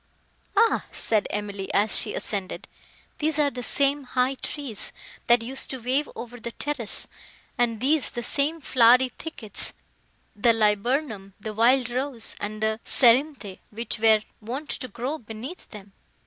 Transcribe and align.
"Ah!" 0.57 0.85
said 0.91 1.27
Emily, 1.29 1.71
as 1.75 1.95
she 1.95 2.15
ascended, 2.15 2.67
"these 3.19 3.37
are 3.37 3.51
the 3.51 3.61
same 3.61 4.03
high 4.05 4.33
trees, 4.33 4.91
that 5.27 5.43
used 5.43 5.69
to 5.69 5.77
wave 5.77 6.09
over 6.15 6.39
the 6.39 6.53
terrace, 6.53 7.07
and 7.55 7.79
these 7.79 8.09
the 8.09 8.23
same 8.23 8.61
flowery 8.61 9.09
thickets—the 9.19 10.53
liburnum, 10.53 11.33
the 11.39 11.53
wild 11.53 11.91
rose, 11.91 12.35
and 12.39 12.63
the 12.63 12.79
cerinthe—which 12.83 13.99
were 13.99 14.23
wont 14.41 14.69
to 14.71 14.87
grow 14.87 15.19
beneath 15.19 15.69
them! 15.69 15.93